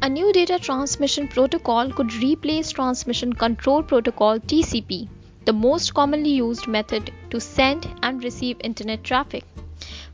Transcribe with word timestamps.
A 0.00 0.08
new 0.08 0.32
data 0.32 0.60
transmission 0.60 1.26
protocol 1.26 1.90
could 1.90 2.14
replace 2.14 2.70
Transmission 2.70 3.32
Control 3.32 3.82
Protocol 3.82 4.38
TCP, 4.38 5.08
the 5.44 5.52
most 5.52 5.92
commonly 5.92 6.30
used 6.30 6.68
method 6.68 7.12
to 7.30 7.40
send 7.40 7.88
and 8.04 8.22
receive 8.22 8.58
internet 8.60 9.02
traffic. 9.02 9.44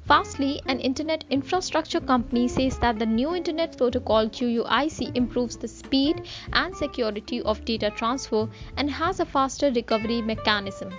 Fastly, 0.06 0.62
an 0.66 0.80
internet 0.80 1.24
infrastructure 1.28 2.00
company 2.00 2.48
says 2.48 2.78
that 2.78 2.98
the 2.98 3.04
new 3.04 3.34
internet 3.34 3.76
protocol 3.76 4.26
QUIC 4.30 5.14
improves 5.14 5.58
the 5.58 5.68
speed 5.68 6.22
and 6.54 6.74
security 6.74 7.42
of 7.42 7.62
data 7.66 7.90
transfer 7.90 8.48
and 8.78 8.90
has 8.90 9.20
a 9.20 9.26
faster 9.26 9.70
recovery 9.70 10.22
mechanism. 10.22 10.94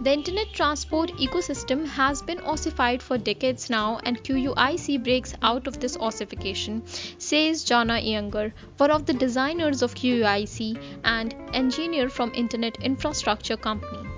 The 0.00 0.12
internet 0.12 0.52
transport 0.52 1.10
ecosystem 1.18 1.84
has 1.84 2.22
been 2.22 2.38
ossified 2.40 3.02
for 3.02 3.18
decades 3.18 3.68
now, 3.68 3.98
and 4.04 4.22
QUIC 4.22 5.02
breaks 5.02 5.34
out 5.42 5.66
of 5.66 5.80
this 5.80 5.96
ossification, 5.96 6.86
says 7.18 7.64
Jana 7.64 7.94
Iyengar, 7.94 8.52
one 8.76 8.92
of 8.92 9.06
the 9.06 9.12
designers 9.12 9.82
of 9.82 9.96
QUIC 9.96 10.80
and 11.02 11.34
engineer 11.52 12.08
from 12.08 12.32
Internet 12.32 12.78
Infrastructure 12.80 13.56
Company. 13.56 14.08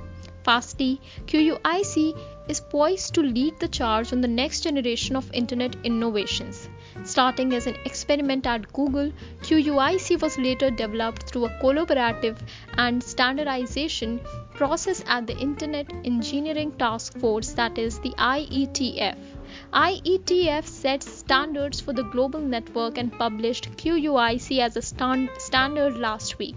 Fastly, 0.45 1.01
QUIC 1.27 2.15
is 2.51 2.61
poised 2.61 3.15
to 3.15 3.23
lead 3.23 3.59
the 3.61 3.69
charge 3.69 4.13
on 4.13 4.21
the 4.21 4.35
next 4.37 4.63
generation 4.63 5.15
of 5.15 5.33
internet 5.33 5.75
innovations. 5.85 6.69
Starting 7.05 7.53
as 7.55 7.67
an 7.67 7.77
experiment 7.85 8.47
at 8.47 8.73
Google, 8.73 9.13
QUIC 9.43 10.21
was 10.21 10.37
later 10.37 10.71
developed 10.71 11.23
through 11.29 11.45
a 11.47 11.59
collaborative 11.63 12.39
and 12.77 13.03
standardization 13.03 14.21
process 14.55 15.05
at 15.07 15.29
the 15.29 15.39
Internet 15.39 15.93
Engineering 16.05 16.73
Task 16.73 17.19
Force, 17.19 17.53
that 17.53 17.79
is, 17.79 18.01
the 18.01 18.11
IETF. 18.19 19.17
IETF 19.73 20.65
sets 20.65 21.09
standards 21.09 21.81
for 21.81 21.93
the 21.93 22.03
global 22.03 22.41
network 22.41 22.99
and 22.99 23.13
published 23.13 23.71
QUIC 23.77 24.59
as 24.59 24.77
a 24.77 24.83
stand- 24.83 25.31
standard 25.39 25.97
last 25.97 26.39
week. 26.39 26.57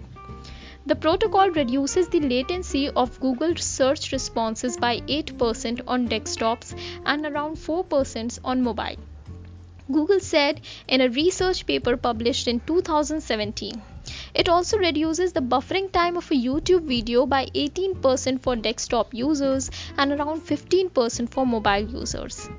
The 0.86 0.94
protocol 0.94 1.48
reduces 1.48 2.08
the 2.08 2.20
latency 2.20 2.90
of 2.90 3.18
Google 3.18 3.56
search 3.56 4.12
responses 4.12 4.76
by 4.76 5.00
8% 5.00 5.80
on 5.88 6.08
desktops 6.08 6.78
and 7.06 7.24
around 7.24 7.56
4% 7.56 8.38
on 8.44 8.62
mobile. 8.62 8.96
Google 9.90 10.20
said 10.20 10.60
in 10.86 11.00
a 11.00 11.08
research 11.08 11.64
paper 11.64 11.96
published 11.96 12.48
in 12.48 12.60
2017. 12.60 13.80
It 14.34 14.50
also 14.50 14.76
reduces 14.76 15.32
the 15.32 15.40
buffering 15.40 15.90
time 15.90 16.18
of 16.18 16.30
a 16.30 16.34
YouTube 16.34 16.82
video 16.82 17.24
by 17.24 17.46
18% 17.46 18.42
for 18.42 18.54
desktop 18.54 19.14
users 19.14 19.70
and 19.96 20.12
around 20.12 20.42
15% 20.42 21.30
for 21.30 21.46
mobile 21.46 21.88
users. 21.88 22.50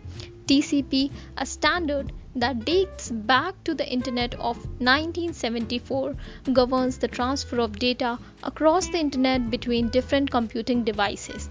TCP, 0.48 1.12
a 1.38 1.46
standard 1.46 2.12
that 2.36 2.66
dates 2.66 3.10
back 3.12 3.64
to 3.64 3.74
the 3.74 3.88
Internet 3.88 4.36
of 4.36 4.58
1974, 4.80 6.16
governs 6.54 6.98
the 6.98 7.08
transfer 7.08 7.60
of 7.60 7.80
data 7.80 8.20
across 8.44 8.88
the 8.88 9.00
Internet 9.00 9.50
between 9.50 9.90
different 9.90 10.30
computing 10.30 10.84
devices. 10.84 11.50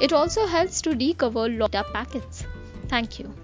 It 0.00 0.12
also 0.12 0.46
helps 0.46 0.82
to 0.82 0.90
recover 0.90 1.48
data 1.48 1.84
packets. 1.92 2.44
Thank 2.88 3.18
you. 3.18 3.34